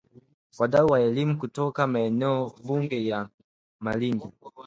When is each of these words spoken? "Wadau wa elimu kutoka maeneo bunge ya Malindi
"Wadau 0.59 0.87
wa 0.87 0.99
elimu 1.01 1.37
kutoka 1.37 1.87
maeneo 1.87 2.55
bunge 2.63 3.05
ya 3.05 3.29
Malindi 3.79 4.27